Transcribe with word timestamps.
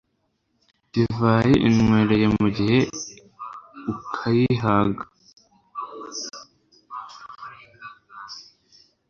divayi 0.91 1.53
unywereye 1.67 2.27
mu 2.35 2.47
gihe 2.57 2.79
ukayihaga 3.91 5.03